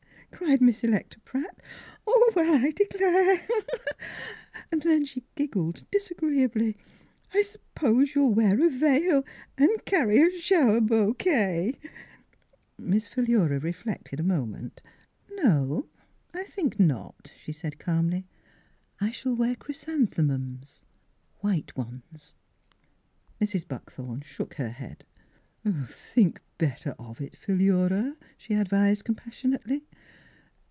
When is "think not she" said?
16.45-17.51